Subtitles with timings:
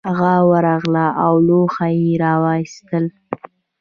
[0.09, 3.09] هغه ورغله او لوحه یې راویستله